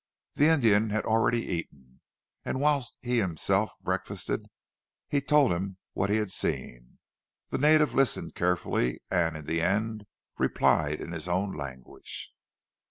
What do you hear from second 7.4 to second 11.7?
The native listened carefully, and in the end replied in his own